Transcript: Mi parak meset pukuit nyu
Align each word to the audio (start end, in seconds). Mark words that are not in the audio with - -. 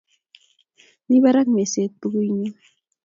Mi 1.07 1.17
parak 1.23 1.47
meset 1.55 1.91
pukuit 1.99 2.31
nyu 2.39 2.49